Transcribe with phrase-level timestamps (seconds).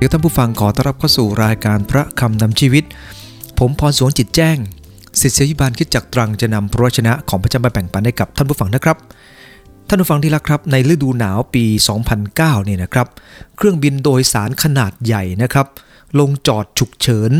[0.00, 2.84] เดี๋ยวท่านผู้ฟังขอต้อนรับเข้าสู่รายการพระคำนำชีวิต
[3.58, 4.56] ผมพรสวงจิตแจ้ง
[5.20, 8.96] ศิษยิบาลคิดจักตรังจะนำพระวชนะของพระเจ้ามาแบ่งปันให้กับท่านผู้ฟังนะครับ
[9.88, 11.64] ท่านผู้ฟังที่รักครับในฤดูหนาวปี
[12.14, 13.08] 2009เนี่ยนะครับ
[13.56, 15.66] เครื่องบินโดยสารขนาดใหญ่นะครับ
[16.18, 17.30] ลงจอดฉุกเฉิน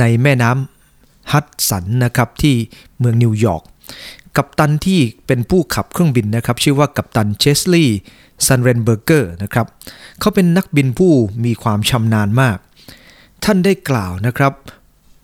[0.00, 2.54] ในแม่น้ำฮัดสันนะครับที่
[2.98, 3.62] เมืองนิวยอร์ก
[4.36, 7.98] กัปตันที่เป็นผู้ขับเครื่องบินนะครับ ชื่อว่ากัปตันเชสลีย์
[8.46, 9.66] ซัลเลนเบอร์เกอร์นะครับ
[10.20, 11.12] เขาเป็นนักบินผู้
[11.44, 12.56] มีความชำนาญมาก
[13.44, 14.52] ท่านได้กล่าวนะครับ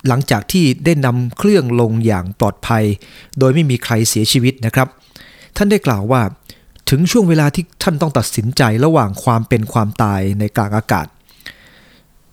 [0.08, 2.84] หลังจากที่ได้นำเครื่องลงอย่างปลอดภัย
[3.38, 4.88] โดยไม่มีใครเสียชีวิตนะครับ
[5.56, 6.22] ท่านได้กล่าวว่า
[6.90, 11.06] ถึงช่วงเวลาที่ท่านต้องตัดสินใจระหว่างความเป็นความตายในกลางอากาศ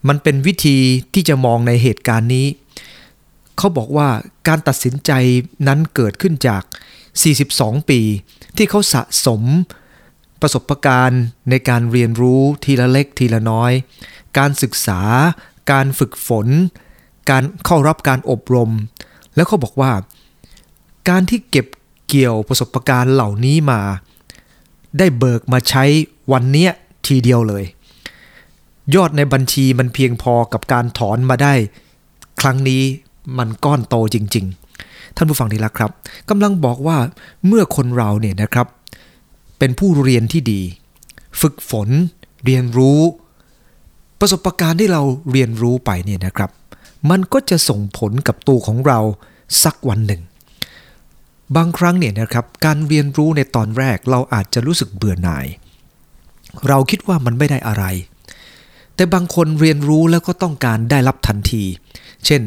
[0.08, 0.78] มันเป็นวิธี
[1.14, 2.46] ที่จะมองในเหตุการณ์นี้
[3.58, 4.08] เขาบอกว่า
[4.48, 5.12] การตัดสินใจ
[5.68, 6.62] นั้นเกิดขึ้นจาก
[7.24, 8.00] 42 ปี
[8.56, 9.42] ที่เขาสะสม
[10.40, 13.72] ประสบการณ์ในการเรียนรู้ทีละเล็กทีละน้อย
[14.38, 15.00] การศึกษา
[15.72, 16.46] การฝึกฝน
[17.30, 18.70] การเข้ารับการอบรม
[19.34, 19.92] แล้วเขาบอกว่า
[21.08, 21.66] การที่เก็บ
[22.08, 23.80] เกี่ยวประสบการณ์เหล่านี้มา
[24.98, 25.84] ได้เบิกมาใช้
[26.32, 26.70] วันเนี้ย
[27.06, 27.64] ทีเดียวเลย
[28.94, 31.54] ยอดในบัญชีมันเพียงพอกับการถอนมาได้
[32.40, 32.82] ครั้งนี้
[33.38, 34.46] มันก้อนโตจริง
[34.80, 35.90] ๆ ท่านผู้ฟังที่รักครับ
[36.30, 36.98] กำลังบอกว่า
[37.46, 38.66] เมื่อคนเราเนี่ยนะครับ
[39.58, 40.60] เป็นผู้เรียนที่ดี
[41.40, 41.88] ฝึกฝน
[42.44, 43.00] เรียนรู้
[44.20, 45.02] ประสบการณ์ที่เรา
[45.32, 46.50] เรียนรู้ไปเนี่ยนะครับ
[47.10, 48.98] มันก็จะส่งผลกับตัวของเรา
[49.64, 50.22] สักวันหนึ่ง
[51.56, 55.46] บางครั้งเนี่ยนะครับการเรียนรู้ในตอนแรกเราอาจจะรู้สึกเบื่อหน่าย
[56.68, 57.84] เราคิดว่ามันไม่ได้อะไร
[58.94, 61.64] แต่บางคนเรียนรู้แล้วก็ต้องการได้รับทันที
[62.26, 62.42] เช่น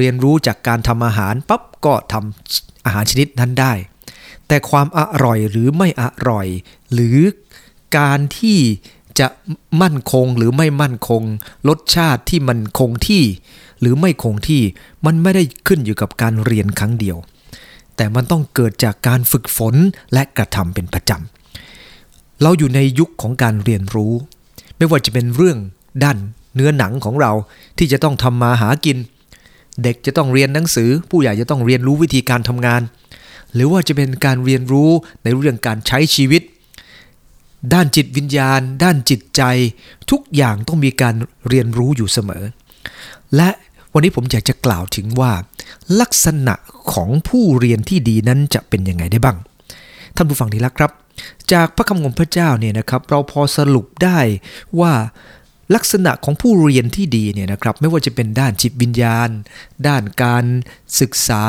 [0.00, 3.72] เรียนรู้จากการทำอาหารปั๊บก็ทำอาหารชนิดนั้นได้
[4.48, 6.46] แต่ความอร่อยหรือไม่อร่อย
[6.92, 7.18] หรือ
[7.98, 8.58] การที่
[9.18, 9.28] จะ
[9.82, 11.22] มั่นคงหรือไม่มั่นคง
[11.68, 13.24] รสชาติที่มันคงที่
[13.80, 14.62] หรือไม่คงที่
[15.06, 17.16] มันไม่ได้ขึ้นอยู่กับการเรียนครั้งเดียว
[17.96, 19.74] แต่มันต้องเกิดจากการฝึกฝน
[20.12, 24.12] และกระทำเป็นประจำเราอยู่ในยุคของการเรียนรู้
[24.76, 25.58] ไม่ว่าจะเป็นเรื่อง
[26.04, 26.16] ด้าน
[26.54, 27.32] เนื้อหนังของเรา
[27.78, 28.96] ที่จะต้องทำมาหากิน
[29.82, 32.82] เด็กจะต้องเรียนหนังสือ ผู้ใหญ่จะต้องเรียนรู้วิธีการทำงาน
[33.54, 34.90] หรือว่าจะเป็นการเรียนรู้
[35.22, 36.42] ในเรื่องการใช้ชีวิต
[37.74, 39.42] ด้านจิตวิญญาณ ด้านจิตใจ
[40.10, 41.14] ทุกอย่างต้องมีการ
[41.48, 42.44] เรียนรู้อยู่เสมอ
[43.36, 43.50] และ
[43.92, 45.32] วันนี้ผมอยากจะกล่าวถึงว่า
[46.00, 46.54] ลักษณะ
[46.92, 49.36] ของผู้เรียนที่ดีนั้นจะเป็นยังไงได้บ้าง
[50.16, 50.92] ท่านผู้ฟังที่รักครับ
[51.52, 54.18] จากพระคำของพระเจ้าเนี่ยนะครับ เราพอสรุปได้
[54.80, 54.92] ว่า
[55.74, 59.28] ลักษณะของผู้เรียนที่ดีเนี่ยนะครับไม่ว่าจะเป็นด้านจิตวิญญาณ
[59.86, 60.44] ด้านการ
[61.00, 61.44] ศึกษา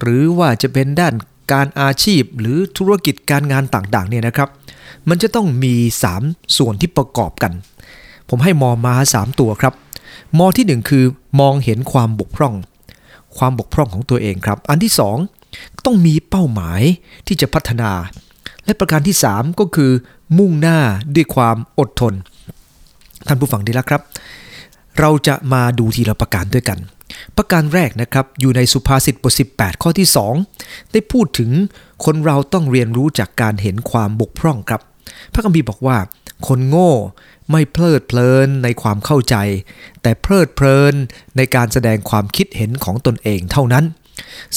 [0.00, 1.14] หรือว่าจะเป็นด้าน
[1.52, 4.48] การอาชีพ หรือธุรกิจการงานต่างๆเนี่ยนะครับ
[5.08, 5.74] มันจะต้องมี
[6.14, 7.52] 3 ส่วนที่ประกอบกัน
[8.28, 9.74] ผมให้มอมา 3 ตัวครับ
[10.38, 11.04] มอที่ 1 คือ
[11.40, 12.54] มองเห็นความบกพร่อง
[13.36, 14.92] ความบกพร่องของตัวเองครับ อันที่
[15.38, 16.82] 2 ต้องมีเป้าหมาย
[17.26, 17.92] ที่จะพัฒนา
[18.64, 19.92] และประการที่ 3 ก็คือ
[20.38, 20.78] มุ่งหน้า
[21.14, 22.14] ด้วยความอดทน
[23.26, 24.02] ท่านผู้ฟังดีแล้วครับ
[24.98, 26.78] เราจะมาดูทีละประการด้วยกัน
[27.36, 30.08] ประการแรกนะครับอยู่ในสุภาษิตบท18 ข้อที่
[30.50, 31.50] 2 ได้พูดถึง
[32.04, 34.80] คนเราต้องเรียนรู้จากการเห็นความบกพร่องครับ
[35.32, 35.96] พระคัมภีร์บอกว่า
[36.46, 36.92] คนโง่
[37.50, 39.36] ไม่เพลิดเพลินในความเข้าใจ
[40.02, 40.94] แต่เพลิดเพลิน
[41.36, 43.84] ในการแสดงความคิดเห็นของตนเองเท่านั้น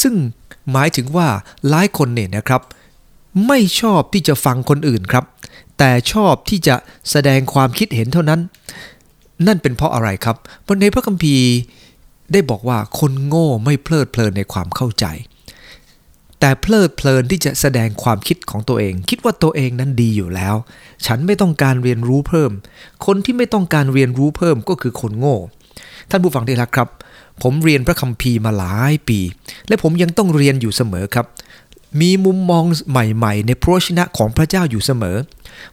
[0.01, 0.15] ซึ่ง
[0.71, 1.27] หมายถึงว่า
[1.69, 2.61] หลายคนเนี่ยนะครับ
[3.47, 5.25] ไม่ชอบที่จะฟังคนอื่นครับ
[5.83, 6.75] แต่ชอบที่จะ
[7.11, 8.39] แสดงความคิดเห็นเท่านั้น
[9.47, 11.47] นั่นเป็นเพราะอะไรครับเพราะในพระคัมภีร์
[12.31, 15.05] ได้บอกว่าคนโง่ไม่เพลิดเพลินในความเข้าใจ
[16.39, 20.55] แต่เพลิดเพลินที่จะแสดงความคิดของตัวเอง คิดว่าตัวเองนั้นดีอยู่แล้ว
[21.05, 22.51] ฉันไม่ต้องการเรียนรู้เพิ่ม
[23.05, 25.37] คนที่ไม่ต้องการเรียนรู้เพิ่มก็คือคนโง่
[26.09, 26.89] ท่านผู้ฟังที่รักครับ
[27.41, 29.19] ผมเรียนพระคัมภีร์มาหลายปี
[29.67, 31.25] และผมยังต้องเรียนอยู่เสมอครับ
[31.99, 35.17] มีมุมมองใหม่ๆ ในพระชนะของพระเจ้าอยู่เสมอ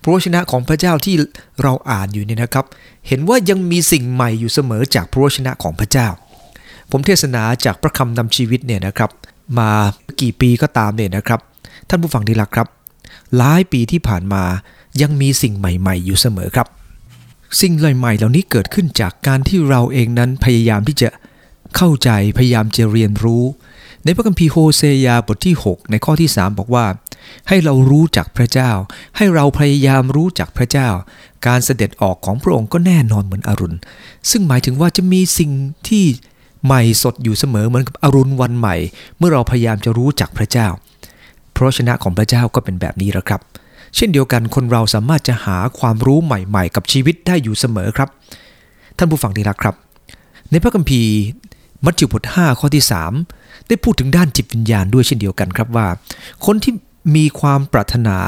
[0.02, 1.14] พระชนะของพระเจ้าที่
[1.62, 2.66] เราอ่านอยู่เนี่ยนะครับ
[3.08, 6.08] เห็นว่ายังมีสิ่งใหม่อยู่เสมอจากพระชนะของพระเจ้า
[6.90, 9.10] ผมเทศนาจากพระคำนำชีวิตเนี่ยนะครับ
[9.58, 9.70] มา
[10.20, 11.40] กี่ปีก็ตามเนี่ยนะครับ
[11.88, 12.68] ท่านผู้ฟังที่รักครับ
[13.36, 14.44] หลายปีที่ผ่านมา
[15.02, 16.66] ยังมีสิ่งใหม่ ๆ อยู่เสมอครับ
[17.60, 21.08] สิ่งใหม่ๆเหล่านี้เกิดขึ้นจากการที่เราเองนั้นพยายามที่จะ
[21.76, 23.44] เข้าใจพยายามจะเรียนรู้
[24.08, 26.86] ในพระคัมภีร์โฮเซยาบทที่ 6 ในข้อที่ 3 บอกว่า
[27.48, 28.70] ให้เรารู้จักพระเจ้า
[29.16, 30.88] ให้เราพยายามรู้จักพระเจ้า
[31.46, 33.78] การเสด็จออกของพระองค์ก็แน่นอนเหมือนอรุณ
[34.30, 35.50] ซึ่งหมายถึงว่าจะมีสิ่ง
[35.88, 36.04] ที่
[36.64, 38.76] ใหม่สดอยู่เสมอเหมือนกับอรุณวันใหม่
[39.18, 40.68] เมื่อเราพยายามจะรู้จักพระเจ้า
[41.52, 43.40] เพราะชนะของพระเจ้าก็เป็นแบบนี้แล้วครับ
[43.96, 48.08] เช่นเดียวกันคนเราสามารถจะหาความรู้ใหม่ ๆ กับชีวิตได้อยู่เสมอครับ
[48.98, 49.74] ท่านผู้ฟังที่รักครับ
[50.50, 51.12] ในพระคัมภีร์
[51.84, 52.84] มัทธิวบท5ข้อที่
[53.26, 55.86] 3 ได้พูดถึงด้านจิตวิญญาณด้วยเช่นเดียวกันครับว่า
[56.46, 56.72] คนที่
[57.16, 58.18] มีความปรารถนา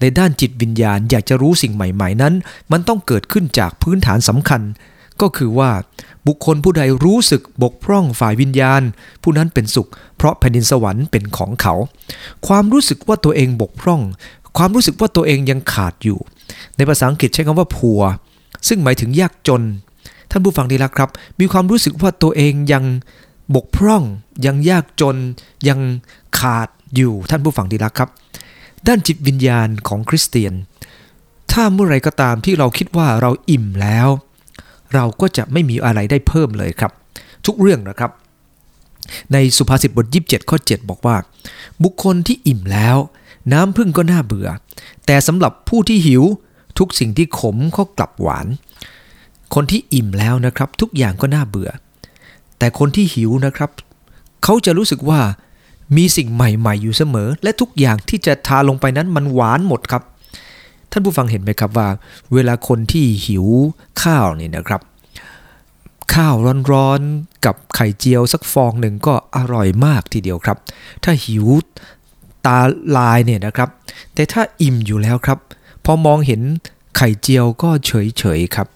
[0.00, 2.34] ในด้านจิตวิญญาณอยากจะรู้สิ่งใหม่ ๆ นั้น
[2.72, 4.62] มันต้องเกิดขึ้นจากพื้นฐานสำคัญ
[5.20, 5.70] ก็คือว่า
[6.26, 8.82] บุคคลผู้ใดรู้สึกบกพร่องฝ่ายวิญญาณ
[9.22, 11.74] ผู้นั้นเป็นสุข เพราะแผ่นดินสวรรค์เป็นของเขา
[12.46, 14.00] ความรู้สึกว่าตัวเองบกพร่อง
[14.56, 16.18] ความรู้สึกว่าตัวเองยังขาดอยู่
[16.76, 18.02] ในภาษาอังกฤษใช้คำว่า poor
[18.68, 19.62] ซึ่งหมายถึงยากจน
[20.32, 22.84] ท่านผู้ฟังดีละครับ มีความรู้สึกว่าตัวเองยัง
[23.54, 24.02] บกพร่อง
[24.46, 25.16] ยังยากจน
[25.68, 25.80] ยัง
[26.38, 28.08] ขาดอยู่ท่านผู้ฟังดีละครับ
[28.86, 30.54] ด้านจิตวิญญาณของคริสเตียน
[31.52, 34.08] ถ้าเมื่อไรก็ตามที่เราคิดว่าเราอิ่มแล้ว
[34.94, 36.92] เราก็จะไม่มีอะไรได้เพิ่มเลยครับ
[37.46, 38.10] ทุกเรื่องนะครับ
[39.32, 41.16] ในสุภาษิตบท 27 ข้อ 7 บอกว่า
[41.82, 42.96] บุคคลที่อิ่มแล้ว
[43.52, 44.48] น้ำพึ่งก็น่าเบื่อ
[45.06, 46.22] แต่สำหรับผู้ที่หิว
[46.78, 48.46] ทุกสิ่งที่ขมก็กลับหวาน
[49.54, 51.70] คนที่อิ่มแล้วนะครับ ทุกอย่างก็น่าเบื่อ
[52.58, 53.70] แต่คนที่หิวนะครับ
[54.44, 55.20] เขาจะรู้สึกว่า
[55.96, 60.02] มีสิ่งใหม่ๆ อยู่เสมอ และทุกอย่างที่จะทาลงไปนั้นมันหวานหมดครับ
[60.90, 61.88] ท่านผู้ฟังเห็นไหมครับว่า
[62.32, 63.46] เวลาคนที่หิว
[64.02, 64.80] ข้าวนี่นะครับ
[66.14, 66.34] ข้าว
[66.72, 70.58] ร้อนๆกับไข่เจียวสักฟองหนึ่งก็อร่อยมากทีเดียวครับ
[71.04, 71.46] ถ้าหิว
[72.46, 72.58] ตา
[72.96, 73.68] ลายเนี่ยนะครับ
[74.14, 75.38] แต่ถ้าอิ่มอยู่แล้วครับ
[75.84, 76.40] พอมองเห็น
[76.96, 78.68] ไข่เจียวก็เฉยๆครับ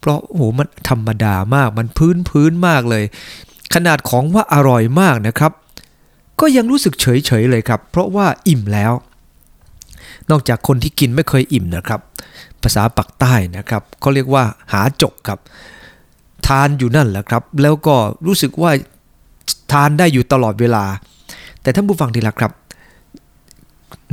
[0.00, 3.04] เพราะโอ้โหมันธรรมดามากมันพื้นพื้นมากเลย
[3.74, 5.52] ขนาดของว่าอร่อยมากนะครับ
[6.40, 8.92] ก็ยังรู้สึกเฉยๆเลยครับ เพราะว่าอิ่มแล้ว
[10.30, 12.00] นอกจากคนที่กินไม่เคยอิ่มนะครับ
[12.62, 15.38] ภาษาปักใต้นะครับเขาเรียกว่าหาจกครับ
[16.46, 17.96] ทานอยู่นั่นแหละครับ แล้วก็
[18.26, 18.70] รู้สึกว่า
[19.72, 20.84] ทานได้อยู่ตลอดเวลา
[21.62, 22.52] แต่ท่านผู้ฟังทีละครับ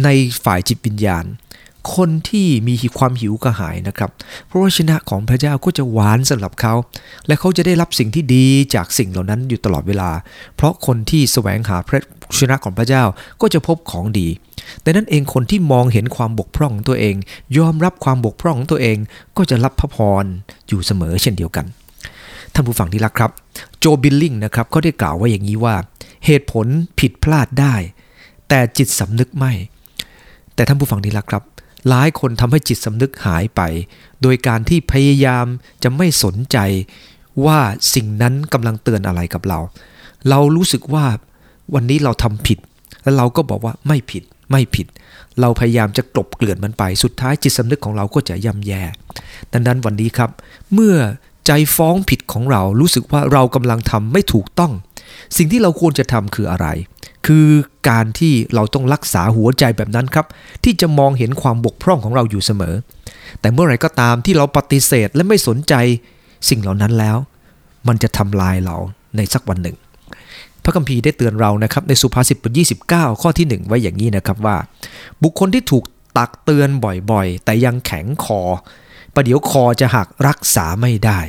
[0.03, 0.07] ใน
[0.45, 1.25] ฝ่ายจิตวิญญาณ
[1.95, 4.09] คนที่มีความหิวกระหายนะครับ
[4.49, 6.73] พระวชนะของพระเจ้าก็จะหวานสำหรับเขา
[7.27, 8.45] และเขาจะได้รับสิ่งที่ดี
[8.75, 10.09] จากสิ่งเหล่านั้นอยู่ตลอดเวลา
[10.55, 11.99] เพราะคนที่แสวงหาพระ
[12.39, 13.03] ชนะของพระเจ้า
[13.41, 14.27] ก็จะพบของดี
[14.81, 17.15] แต่นั้นเองคนที่มองเห็นความบกพร่องของตัวเอง
[17.57, 18.97] ยอมรับความบกพร่องของตัวเอง
[19.37, 20.25] ก็จะรับพระพร
[20.67, 21.65] อยู่เสมอเช่นเดียวกัน
[22.53, 23.31] ท่านผู้ฟังที่รักครับ
[23.79, 25.75] โจบิลลิงนะครับเขาได้กล่าวไว้อย่างนี้ว่า
[26.25, 26.67] เหตุผล
[26.99, 27.75] ผิดพลาดได้
[28.49, 29.51] แต่จิตสำนึกไม่
[30.55, 31.43] แต่ท่านผู้ฟังที่รักครับ
[31.89, 33.61] หลายคนทำให้จิตสำนึกหายไป
[34.21, 35.45] โดยการที่พยายาม
[35.83, 36.57] จะไม่สนใจ
[37.45, 37.59] ว่า
[37.93, 39.59] สิ่งนั้นกำลังเตือนอะไรกับเรา
[40.29, 41.05] เรารู้สึกว่า
[41.73, 42.59] วันนี้เราทำผิด
[43.03, 44.87] แล้วเราก็บอกว่าไม่ผิดไม่ผิด
[45.41, 48.83] เราพยายามจะกลบเกลื่อนมันไป สุดท้ายจิตสำนึกของเราก็จะย่ำแย่
[49.53, 50.29] ดังนั้นวันนี้ครับ
[50.73, 50.95] เมื่อ
[51.45, 54.71] ใจฟ้องผิดของเรารู้สึกว่าเรากำลังทำไม่ถูกต้อง
[55.37, 56.67] สิ่งที่เราควรจะทำคืออะไร
[57.27, 57.47] คือ
[57.89, 60.25] การที่เราต้องรักษาหัวใจแบบนั้นครับ
[60.63, 62.75] ที่จะมองเห็นความบกพร่องของเราอยู่เสมอ
[63.39, 65.73] แต่เมื่อไรก็ตามที่เราปฏิเสธและไม่สนใจ
[66.49, 67.17] สิ่งเหล่านั้นแล้ว
[67.87, 68.77] มันจะทำลายเรา
[69.17, 69.77] ในสักวันหนึ่ง
[70.63, 74.57] พระคัมภีร์ได้เตือนเรานะครับในสุภาษิตบทที่29 ข้อที่ 1 ไว้อย่างนี้นะครับว่า
[75.23, 75.83] บุคคลที่ถูก
[76.17, 76.69] ตักเตือน
[77.11, 78.41] บ่อยๆ แต่ยังแข็งคอ
[79.13, 81.19] ประเดี๋ยวคอจะหักรักษาไม่ได้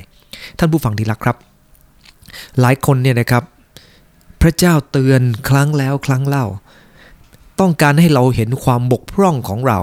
[0.59, 1.37] ท่านผู้ฟังที่รักครับ
[2.61, 3.43] หลายคนเนี่ยนะครับ
[4.41, 6.47] พระเจ้าเตือนครั้งแล้วครั้งเล่า
[7.61, 9.81] ต้องการให้เราเห็นความบกพร่องของเรา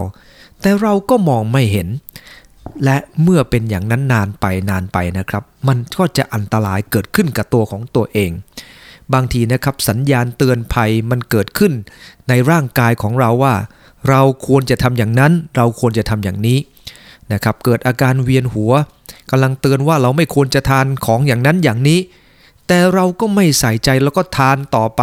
[0.61, 1.87] แต่เราก็มองไม่เห็น
[2.85, 8.31] และเมื่อเป็นอย่างนั้นนานไปนานไปนะครับ มันก็จะอันตรายเกิดขึ้นกับตัวของตัวเอง
[9.13, 11.73] บางทีนะครับสัญญาณเตือนภัยมันเกิดขึ้น
[12.29, 13.55] ในร่างกายของเราว่า
[14.09, 16.57] เราควรจะทำอย่างนั้น เราควรจะทำอย่างนี้
[17.33, 18.71] นะครับ เกิดอาการเวียนหัว
[19.31, 21.99] กำลังเตือนว่าเราไม่ควรจะทานของอย่างนั้นอย่างนี้
[22.67, 25.01] แต่เราก็ไม่ใส่ใจแล้วก็ทานต่อไป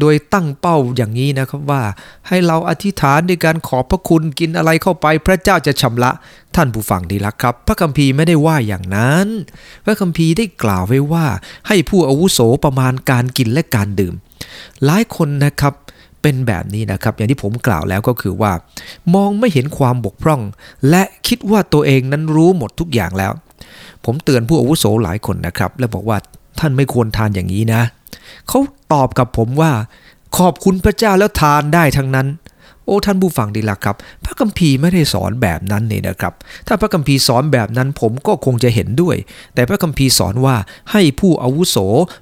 [0.00, 1.82] โดยตั้งเป้าอย่างนี้นะครับว่า
[2.28, 6.10] ให้เราอธิษฐานด้วยการขอบพระคุณกินอะไรเข้าไป พระเจ้าจะชำระ
[6.56, 9.26] ท่านผู้ฟังดีละครับ พระคัมภีร์ไม่ได้ว่าอย่างนั้น
[9.84, 11.26] พระคัมภีร์ได้กล่าวไว้ว่า
[11.68, 14.14] ให้ผู้อาวุโสประมาณการกินและการดื่ม
[14.84, 15.74] หลายคนนะครับ
[16.22, 18.52] เป็นแบบนี้นะครับ อย่างที่ผมกล่าวแล้วก็คือว่า
[19.14, 20.40] มองไม่เห็นความบกพร่อง
[20.90, 23.32] และคิดว่าตัวเองนั้นรู้หมดทุกอย่างแล้ว
[24.04, 26.18] ผมเตือนผู้อาวุโสหลายคนนะครับ และบอกว่า
[26.60, 27.82] ท่านไม่ควรทานอย่างนี้นะ
[28.48, 28.58] เขา
[28.92, 29.72] ตอบกับผมว่า
[30.38, 32.28] ขอบคุณพระเจ้าแล้วทานได้ทั้งนั้น
[32.84, 36.34] โอ้ท่านผู้ฟังดีละครับ พระคัมภีร์ไม่ได้สอนแบบนั้นนี่นะครับ
[36.66, 39.16] ถ้าพระคัมภีร์สอนแบบนั้นผมก็คงจะเห็นด้วย
[39.54, 40.56] แต่พระคัมภีร์สอนว่า
[40.92, 41.76] ให้ผู้อาวุโส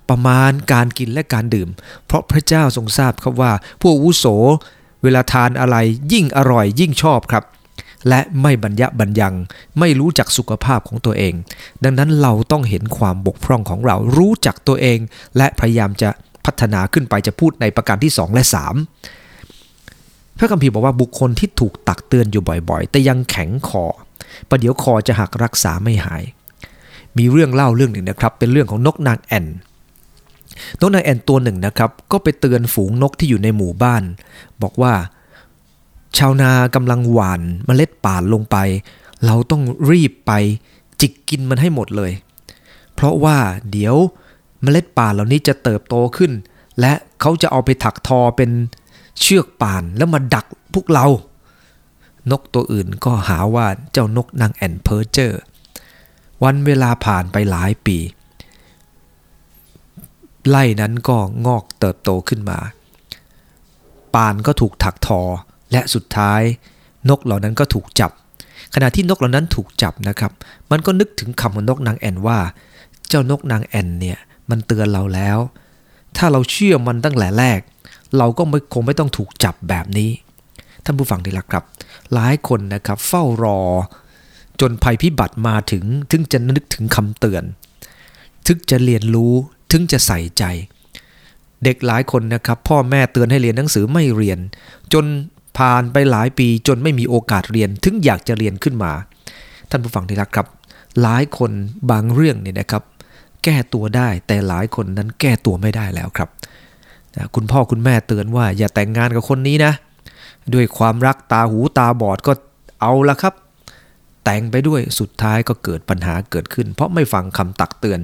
[0.08, 1.68] ประมาณการกินและการดื่ม
[2.06, 4.26] เพราะพระเจ้าทรงทราบครับว่า ผู้อาวุโส
[5.02, 5.76] เวลาทานอะไร
[6.12, 7.44] ยิ่งอร่อยยิ่งชอบครับ
[8.08, 9.34] และไม่บรรยะบรรยัง
[9.78, 11.34] ไม่รู้จักสุขภาพของตัวเอง
[11.84, 14.98] ดังนั้นเราต้องเห็นความบกพร่องของเรารู้จักตัวเอง
[15.36, 16.10] และพยายามจะ
[16.44, 18.44] พัฒนาขึ้นไปจะพูดในประการที่ 2 และ
[19.60, 23.84] 3 พระคัมภีร์บอกว่าบุคคลที่ถูกตักเตือนอยู่บ่อยๆ แต่ยังแข็งคอ
[24.48, 26.22] ประเดี๋ยวคอจะหักรักษาไม่หาย
[27.18, 29.46] มีเรื่องเล่าเรื่องหนึ่งนะครับ เป็นเรื่องของนกนางแอ่น
[30.80, 34.02] นกนางแอ่นตัวหนึ่งนะครับ ก็ไปเตือนฝูงนกที่อยู่ในหมู่บ้าน
[34.62, 34.92] บอกว่า
[36.18, 38.56] ชาวนากำลังหว่านเมล็ดป่านลงไป
[39.26, 40.32] เราต้องรีบไป
[41.00, 42.12] จิกกินมันให้หมดเลย
[42.94, 43.38] เพราะว่า
[43.70, 43.96] เดี๋ยว
[44.62, 46.32] เมล็ดป่านเหล่านี้จะเติบโตขึ้น
[46.80, 48.50] และเขาจะเอาไปถักทอเป็น
[49.20, 51.06] เชือกป่านแล้วมาดักพวกเรา
[52.30, 55.40] นกตัวอื่นก็หาว่าเจ้านกนางแอนเพอร์เจอร์
[56.44, 57.98] วันเวลาผ่านไปหลายปี
[60.48, 61.16] ไร่นั้นก็
[61.46, 62.58] งอกเติบโตขึ้นมา
[64.14, 65.20] ป่านก็ถูกถักทอ
[65.74, 66.42] และสุดท้าย
[67.08, 68.10] นกเหล่านั้นก็ถูกจับ
[68.74, 70.32] ขณะที่นกเหล่านั้นถูกจับนะครับ
[70.70, 72.38] มันก็นึกถึงคำของนกนางแอ่นว่า
[73.08, 74.18] เจ้านกนางแอ่นเนี่ย
[74.50, 75.38] มันเตือนเราแล้ว
[76.16, 77.60] ถ้าเราเชื่อมันตั้งแต่แรก
[78.18, 80.10] เราก็ไม่คงไม่ต้องถูกจับแบบนี้
[80.84, 81.64] ท่านผู้ฟังที่รักครับ
[82.14, 83.60] หลายคนนะครับเฝ้ารอ
[84.60, 87.44] จนภัยพิบัติมาถึงถึงจะนึกถึงคำเตือน
[88.46, 89.32] ถึงจะเรียนรู้
[89.70, 90.44] ถึงจะใส่ใจ
[91.64, 94.38] เด็กหลายคนนะครับพ่อแม่เตือนให้เรียนหนังสือไม่เรียน
[94.92, 95.04] จน
[95.58, 98.92] ผ่านไปหลายปีจนไม่มีโอกาสเรียนถึงอยากจะเรียนขึ้นมา
[99.70, 100.46] ท่านผู้ฟังที่รักครับ
[101.02, 101.52] หลายคน
[101.90, 102.82] บางเรื่องเนี่ยนะครับ
[103.44, 106.28] แก้ตัวได้แต่หลายคนนั้นแก้ตัวไม่ได้แล้วครับ
[107.34, 109.72] คุณพ่อคุณแม่เตือนว่าอย่าแต่งงานกับคนนี้นะ
[110.54, 112.32] ด้วยความรักตาหูตาบอดก็
[112.80, 113.34] เอาละครับ
[114.24, 118.00] แต่งไปด้วยสุดท้ายก็เกิดปัญหาเกิดขึ้น เพราะไม่ฟังคำตักเตือน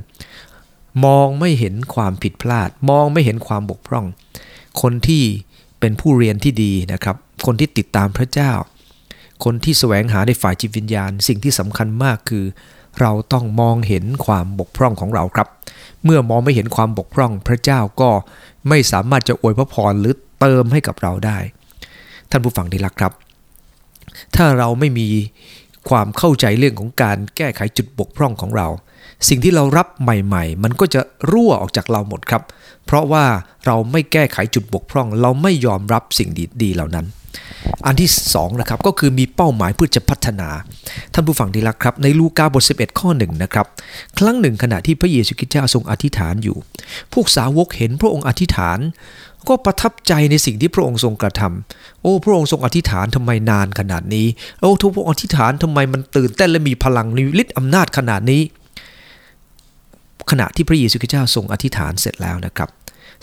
[1.05, 4.07] มองไม่เห็นความผิดพลาด มองไม่เห็นความบกพร่อง
[4.83, 5.25] คนที่
[5.81, 7.17] เป็นผู้เรียนที่ดีนะครับ
[7.47, 8.53] คนที่ติดตามพระเจ้า
[9.45, 12.45] คนที่แสวงหาในฝ่ายจิตวิญญาณ สิ่งที่สำคัญมากคือ
[13.01, 15.49] เราต้องมองเห็นความบกพร่องของเราครับ
[16.05, 18.11] เมื่อมองไม่เห็นความบกพร่องพระเจ้าก็
[18.69, 21.39] ไม่สามารถจะอวยพระพรหรือเติมให้กับเราได้
[22.31, 23.13] ท่านผู้ฟังที่รักครับ
[24.37, 25.09] ถ้าเราไม่มี
[25.89, 28.69] ความเข้าใจเรื่องของการแก้ไขจุดบกพร่องของเรา
[29.29, 32.43] สิ่งที่เรารับใหม่ๆ มันก็จะรั่วออกจากเราหมดครับ
[32.87, 33.25] เพราะว่า
[33.67, 36.31] เราไม่แก้ไขจุดบกพร่อง เราไม่ยอมรับสิ่ง
[36.63, 37.07] ดีๆเหล่านั้น
[37.87, 40.49] อันที่2นะครับก็คือมีเป้าหมายเพื่อจะพัฒนา
[41.15, 43.67] ท่านผู้ฟังที่รักครับ ในลูกาบท 11 ข้อหนึ่งนะครับ
[44.19, 46.57] ครั้งหนึ่งขณะที่พระเยซูคริสต์เจ้าทรงอธิษฐานอยู่
[47.13, 48.79] พวกสาวกเห็นพระองค์อธิษฐาน
[49.49, 54.27] ก็ประทับใจในสิ่งที่พระองค์ทรงกระทำโอ้พระองค์ทรงอธิษฐานทำไมนานขนาดนี้
[54.61, 58.43] โอ้ทุกพระองค์อธิษฐานทำไมมันตื่นเต้นและมีพลังมีฤทธิ์อำนาจขนาดนี้
[60.31, 62.69] ขณะที่พระเยซูคริสต์เจ้าทรงอธิษฐานเสร็จแล้วนะครับ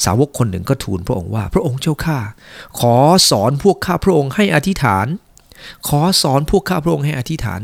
[0.06, 2.20] สาวกคนหนึ่งก็ทูลพระองค์ว่า พระองค์เจ้าข้า
[2.80, 2.96] ขอ
[3.30, 5.08] สอนพวกข้าพระองค์ให้อธิษฐาน
[5.88, 7.62] ขอสอนพวกข้าพระองค์ให้อธิษฐาน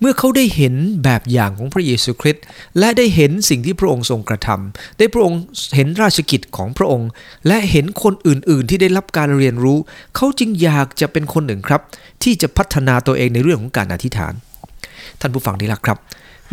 [0.00, 0.74] เมื่อเขาได้เห็น
[1.04, 2.44] แบบอย่างของพระเยซูคริสต์
[2.78, 5.40] และได้เห็นสิ่งที่พระองค์ทรงกระทำได้พระองค์
[5.76, 7.08] เห็นราชกิจของพระองค์
[7.46, 9.78] และเห็นคนอื่น ๆ ที่ได้รับการเรียนรู้
[10.16, 11.80] เขาจึงอยากจะเป็นคนหนึ่งครับ
[12.22, 14.32] ที่จะพัฒนาตัวเองในเรื่องของการอธิษฐาน
[15.20, 15.98] ท่านผู้ฟังที่รักครับ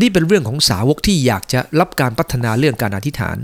[0.02, 3.38] นี่เป็นเรื่องของสาวกที่อยากจะรับการพัฒนาเรื่องการอธิษฐาน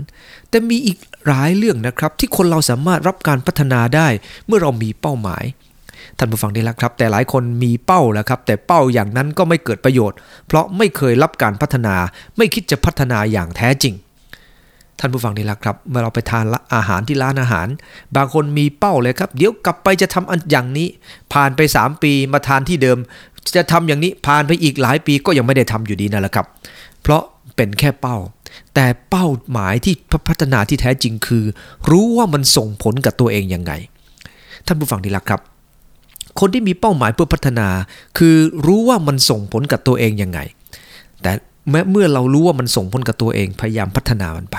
[0.50, 4.08] แต่มีอีกหลายเรื่องนะครับ ที่คนเราสามารถรับการพัฒนาได้
[4.46, 5.44] เมื่อเรามีเป้าหมาย
[6.18, 11.94] ท่านผู้ฟังได้แล้วครับ แต่หลายคนมีเป้าแล้วครับ แต่เป้าอย่างนั้นก็ไม่เกิดประโยชน์ เพราะไม่เคยรับการพัฒนา
[12.36, 13.94] ไม่คิดจะพัฒนาอย่างแท้จริง
[15.00, 16.44] ท่านผู้ฟังได้แล้วครับ เมื่อเราไปทาน
[16.74, 17.68] อาหารที่ร้านอาหาร
[18.16, 20.88] บางคนมีเป้าเลยครับ เดี๋ยวกลับไปจะทำอันอย่างนี้
[21.32, 22.98] ผ่านไป 3 ปีมาทานที่เดิม
[23.56, 26.46] จะทำอย่างนี้ผ่านไปอีกหลายปีก็ยังไม่ได้ทำอยู่ดีนั่นแหละครับ
[27.02, 27.22] เพราะ
[27.56, 28.16] เป็นแค่เป้า
[28.74, 29.94] แต่เป้าหมายที่
[30.28, 31.44] พัฒนาที่แท้จริงคือ
[31.90, 33.72] รู้ว่ามันส่งผลกับตัวเองยังไง
[34.66, 35.40] ท่านผู้ฟังที่รักครับ
[36.40, 37.68] คนที่มีเป้าหมายเพื่อพัฒนา
[38.18, 38.36] คือ
[38.66, 40.40] รู้ว่ามันส่งผลกับตัวเองยังไง
[41.22, 41.32] แต่
[41.70, 44.56] แม้เมื่อเรารู้ว่ามันส่งผลกับตัวเองพยายามพัฒนามันไป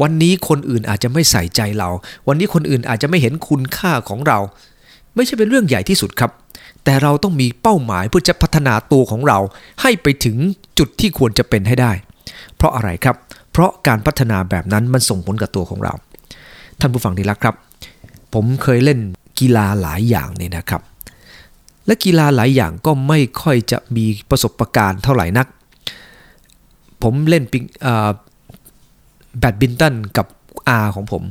[0.00, 1.88] วันนี้คนอื่นอาจจะไม่ใส่ใจเรา
[2.28, 4.38] วันนี้คนอื่นอาจจะไม่เห็นคุณค่าของเรา
[5.14, 6.30] ไม่ใช่เป็นเรื่องใหญ่ที่สุดครับ
[6.84, 9.38] แต่เราต้องมีเป้าหมายเพื่อจะพัฒนาตัวของเรา
[9.82, 10.36] ให้ไปถึง
[10.78, 11.92] จุดที่ควรจะเป็นให้ได้
[12.56, 13.16] เพราะอะไรครับ
[13.52, 15.92] เพราะการพัฒนาแบบนั้นมันส่งผลกับตัวของเรา
[16.80, 17.54] ท่านผู้ฟังที่รักครับ
[18.34, 18.98] ผมเคยเล่น
[19.40, 20.82] กีฬาหลายอย่างเนี่ยนะครับ
[21.86, 25.46] และกีฬาหลายอย่างก็ไม่ค่อยจะมีประสบการณ์เท่าไหร่นัก
[27.02, 27.64] ผมเล่นปิง
[29.38, 30.26] แบดบินตันกับ
[30.68, 31.22] อาของผม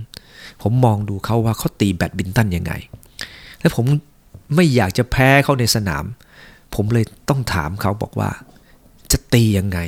[0.61, 2.73] ผมมองดูเขาว่าเขาตีแบดบินตันยังไง
[3.59, 3.85] และผม
[4.55, 6.05] ไม่อยากจะแพ้เขาในสนาม
[6.75, 8.29] ผมเลยต้องถามเขาบอกว่า
[9.11, 9.79] จะตียังไง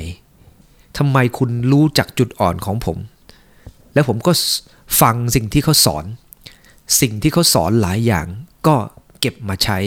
[0.98, 2.98] ทำไมคุณรู้จักจุดอ่อนของผม
[3.94, 4.32] แล้วผมก็
[5.00, 6.04] ฟังสิ่งที่เขาสอน
[7.00, 8.26] สิ่งที่เขาสอนหลายอย่าง
[8.66, 8.74] ก็
[9.20, 9.78] เก็บมาใช้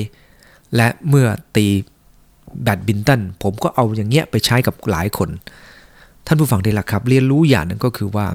[0.75, 1.67] และเมื่อตี
[2.63, 5.29] แบดบินตันผมก็เอาอย่างเงี้ยไปใช้กับหลายคน
[6.25, 8.27] ท่านผู้ฟังได้ละครับ เรียนรู้อย่างนึงก็คือว่า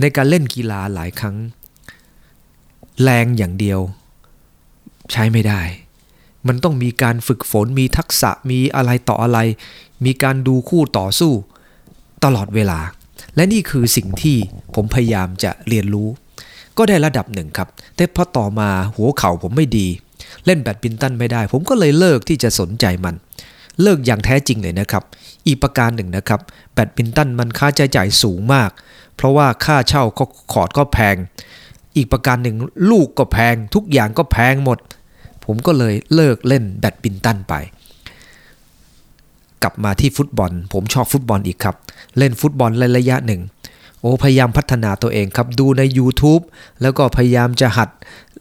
[0.00, 1.36] ในการเล่นกีฬาหลายครั้ง
[3.02, 3.80] แรงอย่างเดียว
[5.12, 5.60] ใช้ไม่ได้
[6.46, 9.38] มันต้องมีการฝึกฝนมีทักษะมีอะไรต่ออะไร
[10.04, 11.32] มีการดูคู่ต่อสู้
[12.24, 12.80] ตลอดเวลา
[13.36, 14.36] และนี่คือสิ่งที่
[14.74, 16.08] ผมพยายามจะเรียนรู้
[16.78, 19.86] ก็ได้ระดับหนึ่งครับ แต่พอต่อมาหัวเข่าผมไม่ดี
[20.46, 23.14] เล่นแบดมินตันไม่ได้ ผมก็เลยเลิกที่จะสนใจมัน
[23.82, 25.02] เลิกอย่างแท้จริงเลยนะครับ
[25.46, 26.40] อีกประการหนึ่งนะครับ
[26.74, 28.70] แบดมินตันมันค่าใช้จ่ายสูงมาก
[29.16, 31.16] เพราะว่าค่าเช่าก็คอร์ดก็แพง
[31.96, 32.56] อีกประการหนึ่ง
[32.90, 34.78] ลูกก็แพง ทุกอย่างก็แพงหมด
[35.44, 37.54] ผมก็เลยเลิกเล่นแบดมินตันไป
[39.62, 41.76] กลับมาที่ฟุตบอล ผมชอบฟุตบอลอีกครับ
[42.18, 43.40] เล่นฟุตบอลระยะหนึ่ง
[44.00, 46.42] โอ้พยายามพัฒนาตัวเองครับ ดูใน YouTube
[46.82, 47.90] แล้วก็พยายามจะหัด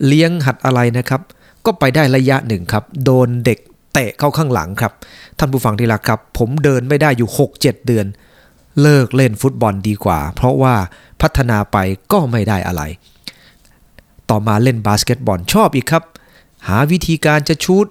[0.05, 1.21] เลี้ยงหัดอะไรนะครับ
[1.65, 3.59] ก็ไปได้ระยะหนึ่งครับ โดนเด็ก
[3.93, 4.93] เตะเข้าข้างหลังครับ
[5.37, 7.29] ท่านผู้ฟังที่รักครับ ผมเดินไม่ได้อยู่
[7.59, 8.05] 6-7 เดือน
[8.81, 10.75] เลิกเล่นฟุตบอลดีกว่า เพราะว่า
[11.21, 11.77] พัฒนาไป
[12.11, 12.81] ก็ไม่ได้อะไร
[14.29, 16.03] ต่อมาเล่นบาสเกตบอลชอบอีกครับ
[16.67, 17.87] หาวิธีการจะ shoot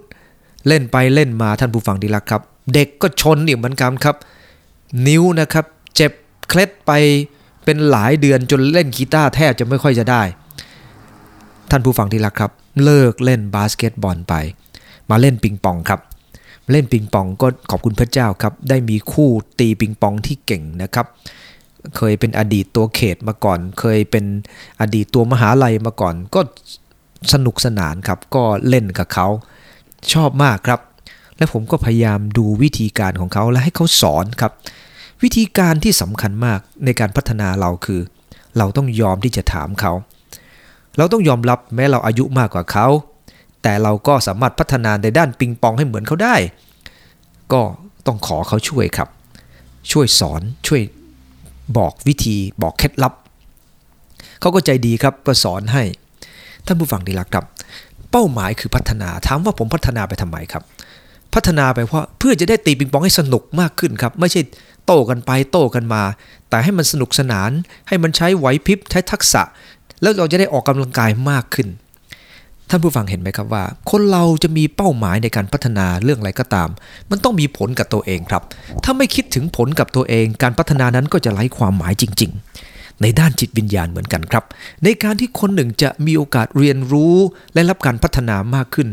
[0.67, 2.43] เล่นไปเล่นมาท่านผู้ฟังที่รักครับ
[2.75, 4.17] เด็กก็ชนอีกเหมือนกันครับ
[5.07, 5.65] นิ้วนะครับ
[5.97, 6.13] เจ็บ
[6.49, 6.93] เคล็ดไป
[7.65, 10.23] เป็นหลายเดือนจนเล่นกีตาร์แทบจะไม่ค่อยจะได้
[11.71, 12.53] ท่านผู้ฟังที่รักครับ
[12.85, 14.35] เลิกเล่นบาสเกตบอลไป
[15.11, 16.01] มาเล่นปิงปองครับ
[16.71, 21.07] เล่นปิงปองก็ขอบคุณพระเจ้าครับ ได้มีคู่ตีปิงปองที่เก่งนะครับ
[21.97, 24.25] เคยเป็นอดีตตัวเขตมาก่อน เคยเป็น
[24.81, 26.41] อดีตตัวมหาลัยมาก่อน ก็
[27.33, 29.27] สนุกสนานครับก็เล่นกับเขา
[30.13, 30.81] ชอบมากครับ
[31.37, 34.53] และผมก็พยายามดูวิธีการของเขาและให้เขาสอนครับ
[35.23, 38.01] วิธีการที่สำคัญมากในการพัฒนาเราคือ
[38.59, 39.93] เราต้องยอมที่จะถามเขา
[40.97, 42.87] เราต้องยอมรับแม้เราอายุมากกว่าเขา
[43.63, 46.37] แต่เราก็สามารถพัฒนาในด้านปิงปองให้เหมือนเขาได้
[47.53, 47.63] ก็
[48.07, 49.09] ต้องขอเขาช่วยครับ
[49.93, 50.83] ช่วยสอนช่วย
[51.77, 53.15] บอกวิธีบอกเคล็ดลับ
[54.41, 55.83] เขาก็ใจดีครับก็สอนให้
[56.67, 57.45] ท่านผู้ฟังดีละครับ
[58.11, 60.63] เป้าหมายคือพัฒนา ถามว่าผมพัฒนาไปทำไมครับ
[61.35, 64.41] พัฒนาไปเพราะเพื่อจะได้ตีปิงปองให้สนุกมากขึ้นครับ ไม่ใช่
[64.87, 66.03] โต้กันไปโต้กันมา
[66.49, 67.51] แต่ให้มันสนุกสนาน
[67.89, 69.43] ให้มันใช้ไหวพริบใช้ทักษะ
[70.03, 71.69] แล้วเราจะได้ออกกำลังกายมากขึ้น
[72.69, 76.69] ท่านผู้ฟังเห็นไหมครับว่า คนเราจะมีเป้าหมายในการพัฒนาเรื่องอะไรก็ตาม
[77.11, 78.43] มันต้องมีผลกับตัวเองครับ
[78.85, 82.70] ถ้าไม่คิดถึงผลกับตัวเอง การพัฒนานั้นก็จะไร้ความหมายจริง ๆ
[83.03, 84.45] ในด้านจิตวิญญาณเหมือนกันครับ
[84.85, 87.17] ในการที่คนหนึ่งจะมีโอกาสเรียนรู้
[87.55, 88.89] และรับการพัฒนามากขึ้น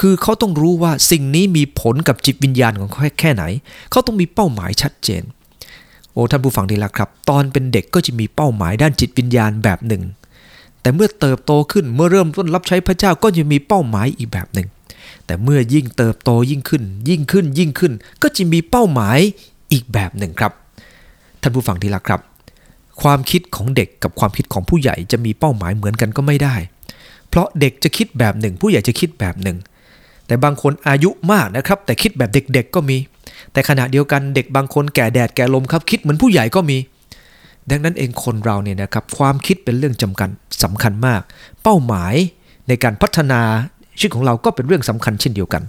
[0.00, 3.44] คือเขาต้องรู้ว่าสิ่งนี้มีผลกับจิตวิญญาณของเขาแค่ไหน
[3.90, 5.22] เขาต้องมีเป้าหมายชัดเจน
[6.12, 10.02] โอ้ท่านผู้ฟังดีละครับ ตอนเป็นเด็กก็จะมีเป้าหมายด้านจิตวิญญาณแบบหนึ่ง
[10.80, 14.68] แต่เมื่อเติบโตขึ้นเมื่อเริ่มต้นรับใช้พระเจ้าก็จะมีเป้าหมายอีกแบบหนึ่ง
[15.26, 19.18] แต่เมื่อยิ่งเติบโตยิ่งขึ้น ยิ่งขึ้นยิ่งขึ้น ก็จะมีเป้าหมาย
[19.72, 20.52] อีกแบบหนึ่งครับ
[21.42, 22.20] ท่านผู้ฟังที่รักครับ
[23.02, 26.54] ความคิดของเด็กกับความคิดของผู้ใหญ่จะมีเป้าหมายเหมือนกันก็ไม่ได้
[27.28, 29.56] เพราะเด็กจะคิดแบบหนึ่ง ผู้ใหญ่จะคิดแบบหนึ่ง
[30.26, 32.96] แต่บางคนอายุมากนะครับ แต่คิดแบบเด็กๆก็มี
[33.52, 36.78] แต่ขณะเดียวกันเด็กบางคนแก่แดดแก่ลมครับ คิดเหมือนผู้ใหญ่ก็มี
[37.70, 40.28] ดังนั้นเองคนเราเนี่ยนะครับความคิดเป็นเรื่องจำกัด
[40.62, 41.20] สำคัญมาก
[41.62, 42.14] เป้าหมาย
[42.68, 43.40] ในการพัฒนา
[43.98, 45.62] ชีวิตของเราก็เป็นเรื่องสำคัญเช่นเดียวกัน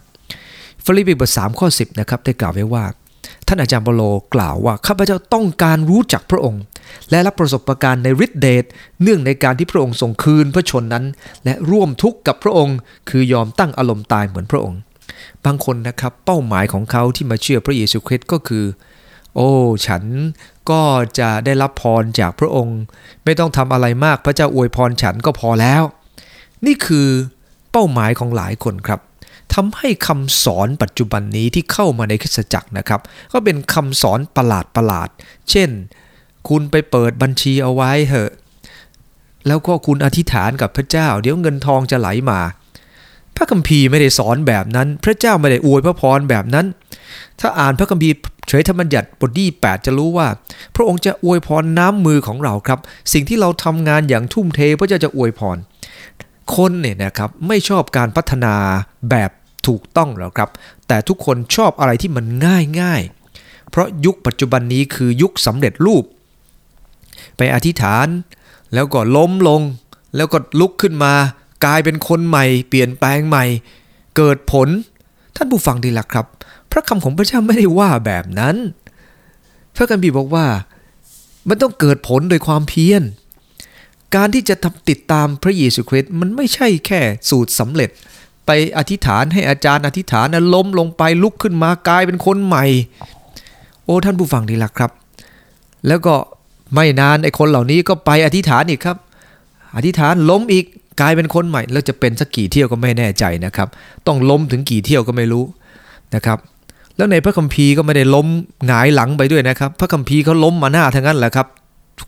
[0.84, 2.84] ฟิลิปปีบทสามข้อ10นะครับได้กล่าวไว้ว่า
[3.48, 4.04] ท่านอาจารย์เปาโล
[4.36, 6.62] กล่าวว่าข้าพเจ้าต้องการรู้จักพระองค์
[7.10, 8.66] และรับประสบการณ์ในฤทธิเดช
[9.02, 11.06] เนื่องในการที่พระองค์ทรงคืนพระชนม์นั้น
[11.46, 12.78] และร่วมทุกข์กับพระองค์
[13.10, 14.80] คือยอมตั้งอารมณ์ตายเหมือนพระองค์
[15.46, 18.66] บางคนนะครับเป้าหมายของเขาที่มาเชื่อพระเยซูคริสต์ก็คือ
[19.36, 19.50] โอ้
[19.88, 20.04] ฉัน
[20.70, 20.82] ก็
[21.20, 22.80] จะได้รับพรจากพระองค์
[23.24, 25.84] ไม่ต้องทำอะไรมากพระเจ้าอวยพรฉันก็พอแล้ว
[26.66, 27.08] นี่คือ
[27.72, 29.00] เป้าหมายของหลายคนครับ
[29.56, 35.10] ทำให้คำสอนปัจจุบันนี้ที่เข้ามาในคริสตจักรนะครับ ก็เป็นคำสอนประหลาดประหลาด
[35.50, 35.70] เช่น
[36.50, 38.32] คุณไปเปิดบัญชีเอาไว้เถอะ
[39.48, 42.40] แล้วก็คุณอธิษฐานกับพระเจ้า เดี๋ยวเงินทองจะไหลมา
[43.36, 46.66] พระคัมภีร์ไม่ได้สอนแบบนั้น พระเจ้าไม่ได้อวยพระพรแบบนั้น
[47.40, 48.16] ถ้าอ่านพระคัมภีร์
[48.48, 50.28] เฉยธรรมบัญญัติบทที่8จะรู้ว่า
[50.76, 52.80] พระองค์จะอวยพรน้ำมือของเราครับ
[53.14, 55.58] สิ่งที่เราทำงานอย่างทุ่มเทพระเจ้าจะอวยพร
[56.56, 58.54] คนเนี่ยนะครับไม่ชอบการพัฒนา
[59.12, 59.32] แบบ
[59.68, 60.50] ถูกต้องหรอกครับ
[60.88, 63.02] แต่ทุกคนชอบอะไรที่มันง่ายง่าย
[63.70, 66.04] เพราะยุคปัจจุบันนี้คือยุคสำเร็จรูป
[67.38, 68.08] ไปอธิษฐาน
[68.74, 69.62] แล้วก็ล้มลง
[70.16, 71.14] แล้วก็ลุกขึ้นมา
[71.66, 73.46] กลายเป็นคนใหม่ เปลี่ยนแปลงใหม่
[74.18, 74.68] เกิดผล
[75.36, 76.26] ท่านผู้ฟังดีละครับ
[76.72, 78.56] พระคำของพระเจ้าไม่ได้ว่าแบบนั้น
[79.76, 80.48] พระคัมภีร์บอกว่า
[81.50, 83.04] มันต้องเกิดผลโดยความเพียร
[84.16, 87.90] การที่จะทำติดตามพระเยซูคริสต์มันไม่ใช่แค่สูตรสำเร็จ
[88.46, 92.66] ไปอธิษฐานให้อาจารย์อธิษฐานนะล้มลงไปลุกขึ้นมากลายเป็นคนใหม่
[93.84, 94.92] โอ้ท่านผู้ฟังดีละครับ
[95.88, 96.16] แล้วก็
[96.76, 98.98] ไม่นานไอ้คนเหล่านี้ก็ไปอธิษฐานอีกครับ
[99.76, 100.66] อธิษฐานล้มอีก
[101.02, 103.68] กลายเป็นคนใหม่ แล้วจะเป็นสักกี่เที่ยวก็ไม่แน่ใจนะครับ
[104.08, 105.44] ต้องล้มถึงกี่เที่ยวก็ไม่รู้
[106.16, 106.38] นะครับ
[106.98, 108.28] แล้วในพระคัมภีร์ก็ไม่ได้ล้ม
[108.68, 111.48] หงายหลังไปด้วยนะครับ พระคัมภีร์เขาล้มมาหน้าทั้งนั้นแหละครับ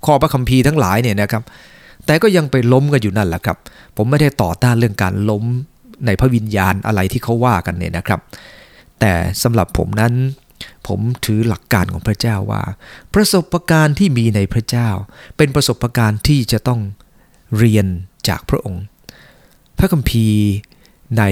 [0.05, 1.43] ข้อพระคัมภีร์ทั้งหลายเนี่ยนะครับ
[2.05, 3.57] แต่ก็ยังไปล้มกันอยู่นั่นแหละครับ
[3.97, 5.43] ผมไม่ได้ต่อต้านเรื่องการล้ม
[6.05, 8.19] ในพระวิญญาณอะไรที่เขาว่ากันเนี่ยนะครับ
[8.99, 10.13] แต่สำหรับผมนั้น
[10.87, 12.63] ผมถือหลักการของพระเจ้าว่า
[13.13, 14.89] ประสบการณ์ที่มีในพระเจ้า
[15.37, 16.79] เป็นประสบการณ์ที่จะต้อง
[17.57, 17.87] เรียน
[18.27, 18.83] จากพระองค์
[19.77, 20.43] พระคัมภีร์
[21.17, 21.23] ใน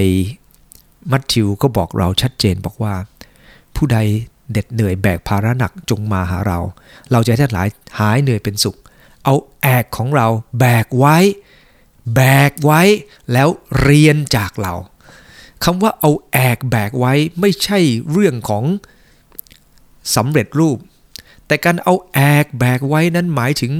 [1.10, 2.94] มัทธิวก็บอกเราชัดเจนบอกว่า
[3.76, 3.98] ผู้ใด
[4.52, 6.58] เด็ดเหนื่อยแบกภาระหนักจงมาหาเรา
[7.12, 8.76] เราจะได้หลายหายเหนื่อยเป็นสุข
[9.24, 10.26] เอาแอกของเรา
[10.58, 11.16] แบกไว้
[12.14, 12.82] แบกไว้
[13.32, 13.48] แล้ว
[13.82, 14.74] เรียนจากเรา
[15.64, 17.78] คำว่าเอาแอกแบกไว้ไม่ใช่
[18.10, 18.64] เรื่องของ
[20.16, 20.78] สำเร็จรูป
[21.46, 23.72] แต่การเอาแอกแบกไว้นั้นหมายถึง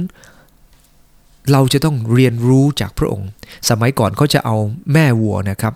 [1.51, 3.29] เราจะต้องเรียนรู้จากพระองค์
[3.69, 4.55] สมัยก่อนเขาจะเอา
[4.93, 5.73] แม่วัวนะครับ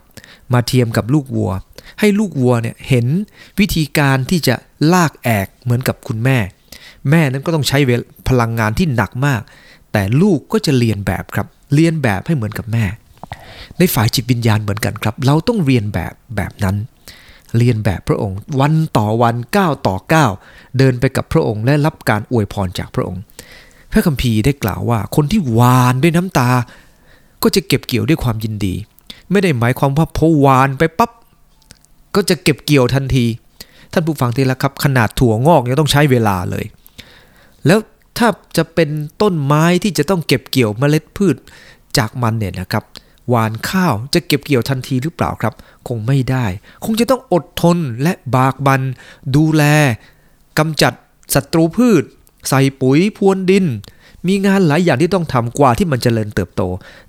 [0.53, 1.51] มาเทียมกับลูกวัว
[1.99, 3.05] ให้ลูกวัวเนี่ยเห็น
[3.59, 4.55] วิธีการที่จะ
[4.93, 6.37] ลากแอกเหมือนกับคุณแม่
[7.09, 9.41] แม่นั้นก็ต้องใช้เวลพลังงานที่หนักมาก
[9.91, 12.85] แต่ลูกก็จะเรียนแบบครับ เรียนแบบให้เหมือนกับแม่
[13.79, 16.75] ในฝ่ายจิตวิญญาณเหมือนกันครับ เราต้องเรียนแบบแบบนั้น
[17.57, 20.31] เรียนแบบพระองค์ วันต่อวันก้าวต่อก้าว
[20.77, 23.21] เดินไปกับพระองค์และรับการอวยพรจากพระองค์
[23.91, 26.49] พระคัมภีร์ได้กล่าวว่า คนที่หวานด้วยน้ำตา
[27.43, 28.75] ก็จะเก็บเกี่ยวด้วยความยินดี
[29.31, 31.11] ไม่ได้หมายความว่าพอหวานไปปับ๊บ
[32.15, 33.25] ก็จะเก็บเกี่ยวทันที
[33.93, 36.65] ท่านผู้ฟังที่ละครับ ขนาดถั่วงอกยังต้องใช้เวลาเลย
[37.65, 37.79] แล้ว
[38.17, 38.89] ถ้าจะเป็น
[39.21, 41.35] ต้นไม้ที่จะต้องเก็บเกี่ยวเมล็ดพืช
[41.97, 42.83] จากมันเนี่ยนะครับ
[43.29, 45.53] หวานข้าวจะเก็บเกี่ยวทันทีหรือเปล่าครับ
[45.87, 46.45] คงไม่ได้
[46.85, 48.81] คงจะต้องอดทนและบากบัน
[49.35, 49.63] ดูแล
[50.57, 50.93] กำจัด
[51.33, 52.03] ศัตรูพืช
[52.49, 53.65] ใส่ปุ๋ยพรวนดิน
[54.27, 56.61] มีงานหลายอย่างที่ต้องทำกว่าที่มันจเจริญเติบโต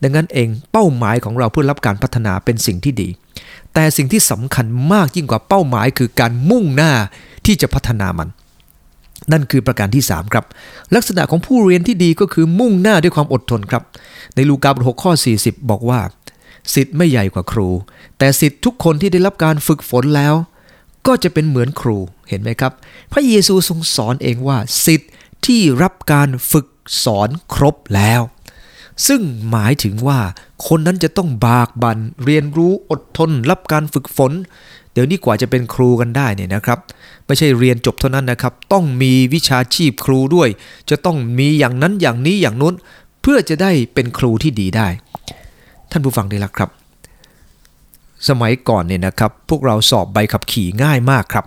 [0.02, 3.08] ดังนั้นเองเป้าหมายของเราเพื่อรับการพัฒนาเป็นสิ่งที่ดี
[3.74, 6.92] แต่สิ่งที่สำคัญมากยิ่งกว่าเป้าหมายคือการมุ่งหน้า
[7.46, 8.28] ที่จะพัฒนามัน
[9.32, 10.44] นั่นคือประการที่ 3 ครับ
[10.94, 13.82] ลักษณะของผู้เรียนที่ดีก็คือมุ่งหน้าด้วยความอดทนครับ
[14.36, 16.00] ในลูกาบท6ข้อ 40 บอกว่า
[16.74, 17.68] สิทธิ์ไม่ใหญ่กว่าครู
[18.18, 20.34] แต่สิทธิ์ทุกคนที่ได้รับการฝึกฝนแล้ว
[21.06, 22.72] ก็จะเป็นเหมือนครูเห็นไหมครับ
[23.12, 25.10] พระเยซูทรงสอนเองว่า สิทธิ์
[25.46, 26.66] ที่รับการฝึก
[27.04, 28.22] สอนครบแล้ว
[29.06, 30.20] ซึ่งหมายถึงว่า
[30.68, 34.32] คนนั้นจะต้องบากบันเรียนรู้อดทน รับการฝึกฝน
[34.92, 36.78] เดี๋ยวนี้กว่าจะเป็นครูกันได้เนี่ยนะครับ
[37.26, 40.48] ไม่ใช่เรียนจบเท่านั้นนะครับ ต้องมีวิชาชีพครูด้วย
[40.90, 42.74] จะต้องมีอย่างนั้นอย่างนี้อย่างนู้น
[43.22, 44.88] เพื่อจะได้เป็นครูที่ดีได้
[45.90, 46.70] ท่านผู้ฟังได้ละครับ
[48.28, 51.44] สมัยก่อนเนี่ยนะครับ พวกเราสอบใบขับขี่ง่ายมากครับ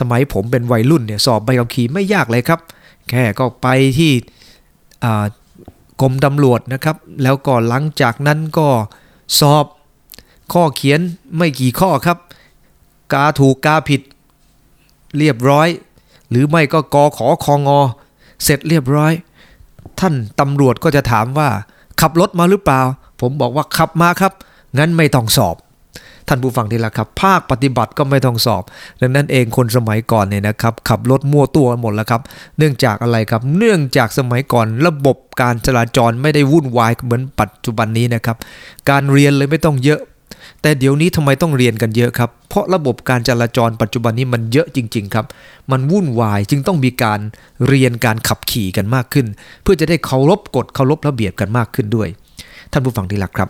[0.00, 2.60] สมัยผมเป็นวัยรุ่นเนี่ยสอบใบขับขี่ไม่ยากเลยครับ
[3.10, 3.66] แค่ก็ไป
[3.98, 4.12] ที่
[6.00, 8.68] กรมตำรวจนะครับ แล้วก็หลังจากนั้นก็
[9.40, 9.66] สอบ
[10.52, 11.00] ข้อเขียน
[11.36, 12.18] ไม่กี่ข้อครับ
[13.12, 14.00] กาถูกกาผิด
[15.18, 15.68] เรียบร้อย
[16.30, 17.80] หรือไม่ก็กอขอคองอ
[18.44, 19.12] เสร็จเรียบร้อย
[20.00, 21.48] ท่านตำรวจก็จะถามว่า
[22.00, 22.80] ขับรถมาหรือเปล่า
[23.20, 24.32] ผมบอกว่าขับมาครับ
[24.78, 25.56] งั้นไม่ต้องสอบ
[26.28, 28.62] ท่านผู้ฟังทีละครับ ภาคปฏิบัติก็ไม่ต้องสอบ
[29.00, 32.22] ดังนั้นเองคนสมัยก่อนเนี่ยนะครับ ขับรถมั่วตัวหมดแล้วครับ
[32.58, 38.36] เนื่องจากอะไรครับ เนื่องจากสมัยก่อนระบบการจราจรไม่ได้วุ่นวายเหมือนปัจจุบันนี้นะครับ
[38.90, 40.00] การเรียนเลยไม่ต้องเยอะ
[40.62, 45.26] แต่เดี๋ยวนี้ทำไมต้องเรียนกันเยอะครับ เพราะระบบการจราจรปัจจุบันนี้มันเยอะจริง ๆ ครับ
[45.70, 47.20] มันวุ่นวายจึงต้องมีการ
[47.66, 49.26] เรียนการขับขี่กันมากขึ้น
[49.62, 52.08] เพื่อจะได้เคารพกฎเคารพระเบียบกันมากขึ้นด้วย
[52.72, 53.48] ท่านผู้ฟังที่รักครับ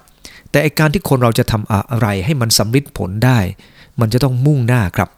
[0.51, 3.39] แต่ไอการที่คนเราจะทำอะไรให้มันสำเร็จผลได้
[4.01, 5.09] มันจะต้องมุ่งหน้าครับ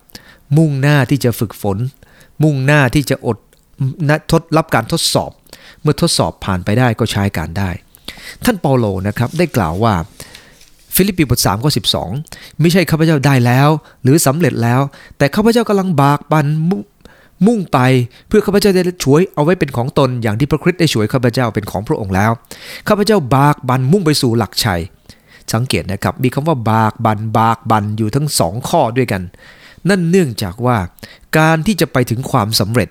[0.57, 1.79] มุ่งหน้าที่จะฝึกฝน
[2.43, 3.39] มุ่งหน้าที่จะอด
[4.09, 5.31] นะทดรับการทดสอบ
[5.83, 7.71] เมื่อทดสอบผ่านไปได้ก็ใช้การได้
[8.45, 9.95] ท่านเปาโลนะครับได้กล่าวว่า
[10.97, 11.71] ฟิลิปปีบท3ข้อ
[12.17, 13.69] 12 ไม่ใช่ข้าพเจ้าได้แล้ว
[14.03, 14.81] หรือสำเร็จแล้ว
[15.19, 16.47] แต่ข้าพเจ้ากำลังบากบัน
[17.47, 17.79] มุ่งไป
[18.29, 22.31] เพื่อข้าพเจ้าจะได้ช่วยเอาไว้เป็นของตนอย่างที่พระคริสต์ได้ช่วยข้าพเจ้าเป็นของพระองค์แล้ว
[22.89, 24.81] ข้าพเจ้าบากบันมุ่งไปสู่หลักชัย
[25.53, 29.23] สังเกตนะครับ มีคำว่าบากบันบากบันอยู่ทั้งสองข้อด้วยกัน
[29.91, 30.79] นั่นเนื่องจากว่า
[31.39, 32.89] การที่จะไปถึงความสำเร็จ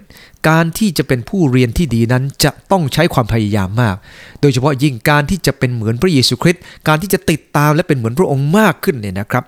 [0.49, 3.95] การที่จะเป็นผู้เรียนที่ดีนั้นจะต้องใช้ความพยายามมาก
[4.41, 9.43] โดยเฉพาะยิ่งการที่จะเป็นเหมือนพระเยซูคริสต์การที่จะติดตามและเป็นเหมือนพระองค์มากขึ้นเนี่ยนะครับ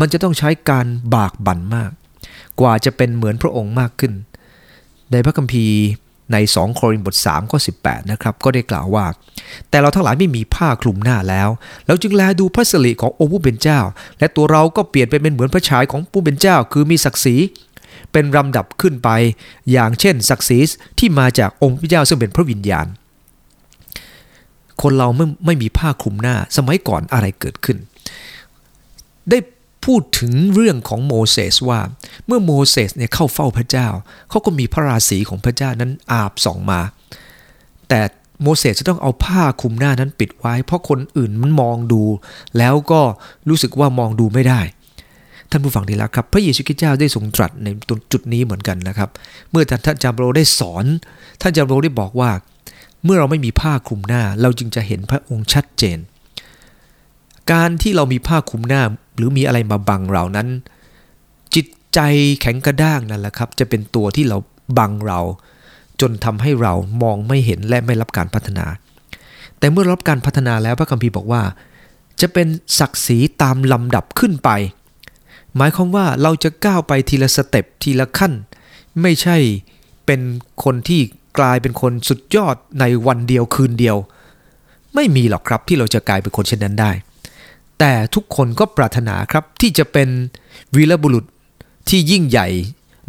[0.00, 1.90] มันจะต้องใช้การบากบั่นมาก
[2.60, 4.12] กว่าจะเป็นเหมือนพระองค์มากขึ้น
[5.12, 5.78] ในพระคัมภีร์
[6.32, 9.06] ใน 2 โครินธ์บท3ข้อ18 นะครับ ก็ได้กล่าวว่า
[9.68, 11.48] แต่เราทั้งหลายไม่มีผ้าคลุมหน้าแล้ว
[11.86, 13.80] เราจึงแลดูพระสิริขององค์ผู้เป็นเจ้า
[14.18, 17.36] และตัวเราก็เปลี่ยนไปเป็นเหมือนพระฉายของผู้เป็นเจ้า คือมีศักดิ์ศรี
[18.12, 19.08] เป็นลำดับขึ้นไป
[19.72, 20.58] อย่างเช่นศักดิ์ศรี
[20.98, 22.86] ที่มาจากองค์พระเจ้าซึ่งเป็นพระวิญญาณ
[24.82, 27.78] คนเราไม่ไม่มีผ้าคลุมหน้าสมัยก่อนอะไรเกิดขึ้น
[29.28, 29.38] ได้
[29.84, 31.80] พูดถึงเรื่องของโมเสสว่า
[32.26, 33.88] เมื่อโมเสสเนี่ยเข้าเฝ้าพระเจ้า
[34.30, 36.80] เขาก็มีพระราศีของพระเจ้านั้นอาบส่องมา
[37.88, 38.00] แต่
[38.42, 42.02] โมเสสจะต้องเอาผ้าคลุมหน้านั้นปิดไว้ เพราะคนอื่นมันมองดู
[42.58, 43.00] แล้วก็
[43.48, 44.60] รู้สึกว่ามองดูไม่ได้
[45.50, 47.68] ท่านผู้ฟังดีแล้วครับ พระเยซูคริสต์เจ้าได้ทรงตรัสใน
[48.12, 49.10] จุดนี้เหมือนกันนะครับ
[49.50, 50.84] เมื่อท่านจามโรได้สอน
[51.40, 52.30] ท่านจามโรได้บอกว่า
[53.04, 55.98] เมื่อเราไม่มีผ้าคลุมหน้า เราจึงจะเห็นพระองค์ชัดเจน
[57.52, 58.82] การที่เรามีผ้าคลุมหน้า
[59.16, 60.48] หรือมีอะไรมาบังเรานั้น
[61.54, 61.98] จิตใจ
[62.40, 64.36] แข็งกระด้างนั่นแหละครับ จะเป็นตัวที่เรา
[64.78, 65.20] บังเรา
[66.00, 68.66] จนทำให้เรามองไม่เห็นและไม่รับการพัฒนา
[69.58, 71.42] แต่เมื่อรับการพัฒนาแล้วพระคัมภีร์บอกว่า
[72.20, 74.50] จะเป็นศักดิ์ศรีตามลำดับขึ้นไป
[75.56, 78.32] หมายความว่าเราจะก้าวไปทีละสเต็ปทีละขั้น
[79.02, 79.36] ไม่ใช่
[80.06, 80.20] เป็น
[80.64, 81.00] คนที่
[81.38, 83.96] กลายเป็นคนสุดยอดในวันเดียวคืนเดียว
[84.94, 86.92] ไม่มีหรอกครับที่เราจะกลายเป็นคนเช่นนั้นได้
[87.78, 90.08] แต่ทุกคนก็ปรารถนาครับที่จะเป็น
[90.76, 91.24] วีรบุรุษ
[91.88, 92.48] ที่ยิ่งใหญ่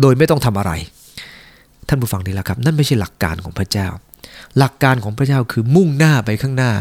[0.01, 0.71] โดยไม่ต้องทำอะไร
[1.87, 3.87] ท่านผู้ฟังดีแล้วครับ นั่นไม่ใช่หลักการของพระเจ้า
[4.57, 6.71] หลักการของพระเจ้าคือมุ่งหน้าไปข้างหน้า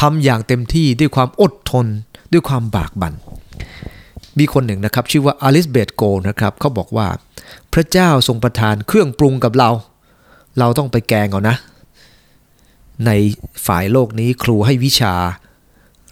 [0.00, 1.86] ทำอย่างเต็มที่ด้วยความอดทน
[2.32, 3.14] ด้วยความบากบั่น
[4.38, 7.06] มีคนหนึ่งนะครับ ชื่อว่าอลิสเบตโกนะครับเขาบอกว่า
[7.72, 9.70] พระเจ้าทรงประทานเครื่องปรุงกับเรา
[10.58, 11.56] เราต้องไปแกงเอานะ
[13.06, 13.10] ใน
[13.66, 15.14] ฝ่ายโลกนี้ครูให้วิชา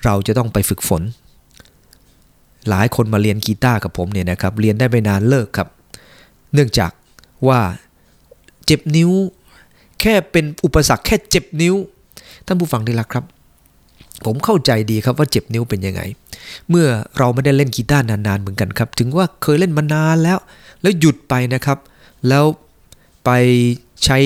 [0.04, 1.02] เราจะต้องไปฝึกฝน
[2.68, 5.68] หลายคนมาเรียนกีตาร์กับผมเนี่ยนะครับ เรียนได้ไม่นานเลิกครับ
[6.54, 6.92] เนื่องจาก
[7.48, 7.60] ว่า
[8.66, 9.10] เจ็บนิ้ว
[10.00, 11.74] แค่เป็นอุปสรรคแค่เจ็บนิ้ว
[12.46, 13.24] ท่านผู้ฟังดีละครับ
[14.24, 16.02] ผมเข้าใจดีครับว่าเจ็บนิ้วเป็นยังไง
[16.68, 16.86] เมื่อ
[17.18, 20.38] เราไม่ได้เล่นกีตาร์นานๆเหมือนกันครับ ถึงว่าเคยเล่นมานานแล้ว
[20.82, 21.78] แล้วหยุดไปนะครับ
[22.28, 22.44] แล้ว
[23.24, 23.30] ไป
[24.04, 24.18] ใช้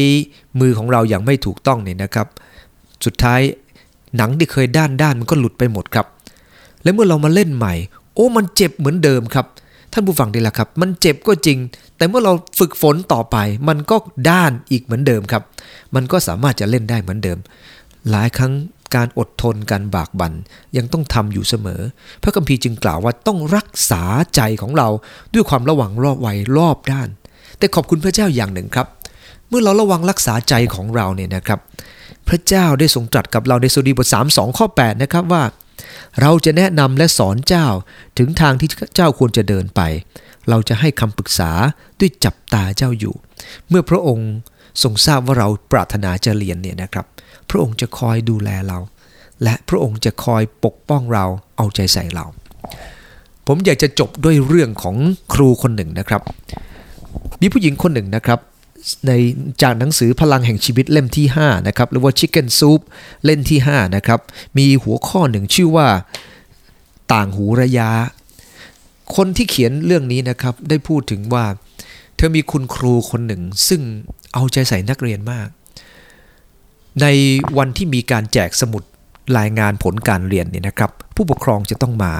[0.61, 2.28] มือของเราอย่างไม่ถูกต้องเนี่ยนะครับ
[3.04, 3.40] สุดท้าย
[4.16, 6.07] หนังที่เคยด้านด้านมันก็หลุดไปหมดครับ
[6.83, 7.75] และเมื่อเรามาเล่นใหม่
[8.14, 9.46] โอ้มันเจ็บเหมือนเดิมครับ
[9.92, 11.59] ท่านผู้ฟังดีละครับ มันเจ็บก็จริง
[11.96, 13.37] แต่เมื่อเราฝึกฝนต่อไป
[13.68, 13.96] มันก็
[14.31, 15.42] ด้านอีกเหมือนเดิมครับ
[15.94, 17.38] มันก็สามารถจะเล่นได้เหมือนเดิม
[18.11, 18.53] หลายครั้ง
[18.94, 20.33] การอดทนการบากบัน่น
[20.77, 21.81] ยังต้องทำอยู่เสมอ
[22.22, 24.03] พระคัมภีร์จึงกล่าวว่าต้องรักษา
[24.35, 24.88] ใจของเรา
[25.35, 27.09] ด้วยความระวังรอบไวรอบด้าน
[27.59, 28.87] แต่ขอบคุณพระเจ้าอย่างหนึ่งครับ
[29.48, 31.61] เมื่อเราระวังรักษาใจของเราเนี่ยนะครับ
[32.28, 35.44] พระเจ้าได้ทรงตรัสกับเราในสุดีบท3 2 ข้อ 8 นะครับว่า
[36.20, 37.66] เราจะแนะนำและสอนเจ้า
[38.18, 39.80] ถึงทางที่เจ้าควรจะเดินไป
[40.48, 41.50] เราจะให้คำปรึกษา
[41.98, 43.14] ด้วยจับตาเจ้าอยู่
[43.68, 44.30] เมื่อพระองค์
[44.82, 47.06] ทรงทราบว่าเราปรารถนาจะเรียนเนี่ยนะครับ
[47.50, 48.78] พระองค์จะคอยดูแลเรา
[49.42, 51.24] และพระองค์จะคอยปกป้องเรา
[51.56, 52.24] เอาใจใส่เรา
[53.46, 54.96] ผมอยากจะจบด้วยเรื่องของ
[55.32, 56.22] ครูคนหนึ่งนะครับ
[57.40, 58.38] มีผู้หญิงคนหนึ่งนะครับ
[59.06, 59.12] ใน
[59.62, 62.80] จากหนังสือพลังแห่งชีวิตเล่มที่ 5 นะครับ หรือว่า Chicken Soup
[63.24, 64.20] เล่มที่ 5 นะครับ
[64.58, 65.88] มีหัวข้อหนึ่งชื่อว่า
[67.12, 67.90] ต่างหูระยะ
[69.16, 71.44] คนที่เขียนเรื่องนี้นะครับ ได้พูดถึงว่า
[72.16, 73.80] เธอมีคุณครูคนหนึ่ง ซึ่ง
[74.32, 75.48] เอาใจใส่นักเรียนมาก
[77.00, 77.06] ใน
[77.58, 78.82] วันที่มีการแจกสมุด
[79.38, 82.12] รายงานผลการเรียนเนี่ยนะครับ ผู้ปกครองจะต้องมา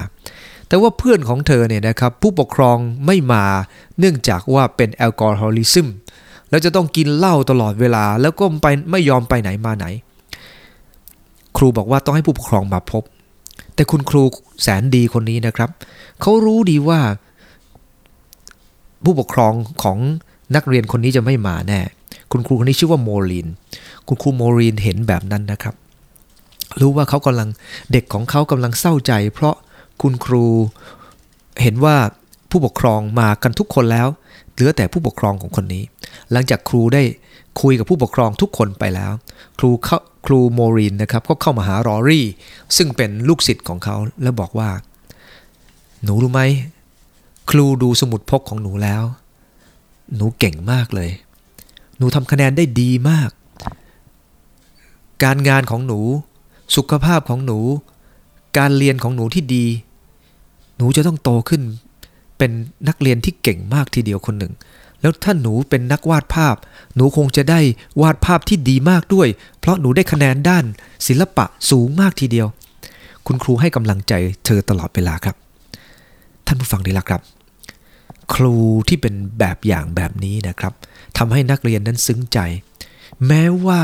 [0.67, 3.45] แต่ว่าเพื่อนของเธอเนี่ยนะครับ ผู้ปกครองไม่มา
[3.99, 5.87] เนื่องจากว่าเป็นแอลกอฮอลิซึม
[6.53, 9.85] แล้วจะต้องกินเหล้าตลอดเวลา แล้วก็ไปไม่ยอมไปไหนมาไหน
[11.57, 13.03] ครูบอกว่าต้องให้ผู้ปกครองมาพบ
[13.75, 14.23] แต่คุณครู
[14.61, 15.69] แสนดีคนนี้นะครับ
[16.21, 16.99] เขารู้ดีว่า
[19.03, 19.97] ผู้ปกครองของ
[20.55, 21.81] นักเรียนคนนี้จะไม่มาแน่
[22.31, 23.47] คุณครูคนนี้ชื่อว่าโมลีน
[24.07, 25.75] คุณครูโมลีนเห็นแบบนั้นนะครับ
[26.79, 27.49] รู้ว่าเขากำลัง
[27.91, 29.55] เด็กของเขากำลังเศร้าใจ เพราะ
[30.01, 30.45] คุณครู
[31.61, 31.95] เห็นว่า
[32.49, 34.07] ผู้ปกครองมากันทุกคนแล้ว
[34.53, 35.83] เหลือแต่ผู้ปกครองของคนนี้
[36.31, 37.03] หลังจากครูได้
[37.61, 39.11] คุยกับผู้ปกครองทุกคนไปแล้ว
[39.59, 42.25] ครูเขาครูโมรินนะครับก็เข้ามาหารอรี่
[42.77, 44.69] ซึ่งเป็นลูกศิษย์ของเขาแล้วบอกว่า
[46.03, 46.41] หนูรู้ไหม
[47.51, 49.03] ครูดูสมุดพกของหนูแล้ว
[50.15, 51.11] หนูเก่งมากเลย
[51.97, 53.29] หนูทำคะแนนได้ดีมาก
[55.23, 55.99] การงานของหนู
[56.75, 57.59] สุขภาพของหนู
[58.57, 59.65] การเรียนของหนูที่ดี
[60.77, 61.61] หนูจะต้องโตขึ้น
[62.43, 64.53] เป็นนักเรียนที่เก่งมากทีเดียวคนหนึ่ง
[65.01, 66.55] แล้วถ้าหนูเป็นนักวาดภาพ
[66.95, 67.59] หนูคงจะได้
[68.01, 69.27] วาดภาพที่ดีมากด้วย
[69.59, 70.65] เพราะหนูได้คะแนนด้าน
[71.07, 72.47] ศิลปะสูงมากทีเดียว
[73.27, 74.13] คุณครูให้กำลังใจ
[74.45, 75.35] เธอตลอดเวลาครับ
[76.45, 77.21] ท่านผู้ฟังดีละครับ
[78.33, 78.55] ครู
[78.87, 80.73] ที่เป็นแบบอย่างแบบนี้นะครับ
[81.17, 82.39] ทำให้นักเรียนนั้นซึ้งใจ
[83.27, 83.81] แม้ว่า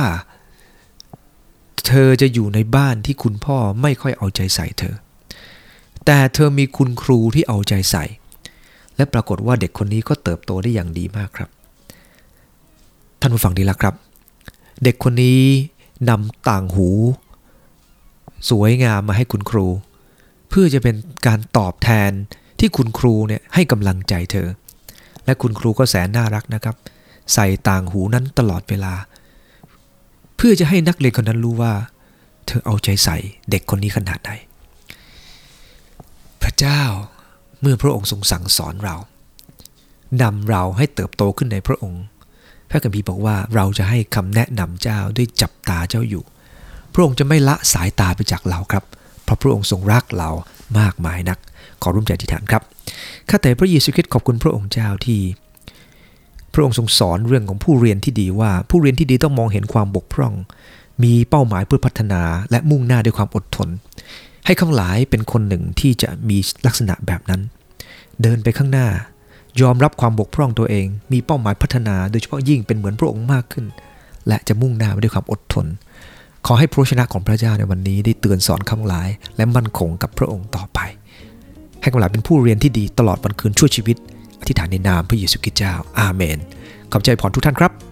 [1.87, 4.95] เธอจะอยู่ในบ้านที่คุณพ่อไม่ค่อยเอาใจใส่เธอ
[6.05, 8.05] แต่เธอมีคุณครูที่เอาใจใส่
[8.99, 11.49] และปรากฏว่าเด็กคนนี้ก็เติบโตได้อย่างดีมากครับ
[13.19, 13.95] ท่านผู้ฟังดีละครับ
[14.83, 15.41] เด็กคนนี้
[16.09, 16.89] นำต่างหู
[18.49, 19.67] สวยงามมาให้คุณครู
[20.49, 20.95] เพื่อจะเป็น
[21.27, 22.11] การตอบแทน
[22.59, 24.47] ที่คุณครูเนี่ยให้กำลังใจเธอ
[25.25, 26.75] และคุณครูก็แสนน่ารักนะครับ
[27.33, 28.93] ใส่ต่างหูนั้นตลอดเวลา
[30.35, 31.73] เพื่อจะให้นักเรียนคนนั้นรู้ว่า
[32.45, 33.17] เธอเอาใจใส่
[33.49, 34.31] เด็กคนนี้ขนาดไหน
[36.41, 36.81] พระเจ้า
[37.61, 38.95] เมื่อพระองค์ทรงสั่งสอนเรา
[40.21, 42.03] นำเราให้เติบโตขึ้นในพระองค์
[42.69, 46.23] พระคัมภีร์บอกว่าเราจะให้คำแนะนำเจ้าด้วยจับตาเจ้าอยู่
[46.93, 48.83] พระองค์จะไม่ละสายตาไปจากเราครับ
[49.23, 50.29] เพราะพระองค์ทรงรักเรา
[50.79, 51.37] มากมายนัก
[51.81, 52.63] ขอร่วมใจอธิษฐานครับ
[53.29, 55.21] ข้าแต่พระเยซูคริสต์ขอบคุณพระองค์เจ้าที่
[56.53, 60.33] พระองค์ทรงสอนเรื่องของผู้เรียนที่ดีว่า ผู้เรียนที่ดีต้องมองเห็นความบกพร่อง
[61.03, 63.69] มีเป้าหมายเพื่อพัฒนาและมุ่งหน้าด้วยความอดทน
[64.45, 67.41] ให้ข้างหลายเป็นคนหนึ่งที่จะมีลักษณะแบบนั้น
[68.21, 68.87] เดินไปข้างหน้า
[69.61, 73.65] ยอมรับความบกพร่องตัวเอง มีเป้าหมายพัฒนาโดยเฉพาะยิ่งเป็นเหมือนพระองค์มากขึ้น
[74.27, 75.65] และจะมุ่งหน้าไปด้วยความอดทน
[76.45, 80.79] ขอให้พระชนะของพระเจ้าในวันนี้ได้เตือนสอนข้างหลาย และมั่นคงกับพระองค์ต่อไป
[81.81, 83.97] ให้ข้างหลายเป็นผู้เรียนที่ดีตลอดวันคืนชั่วชีวิต
[84.41, 86.37] อธิษฐานในนามพระเยซูคริสต์เจ้าอาเมน
[86.91, 87.88] ขอบใจพรทุกท่านครับ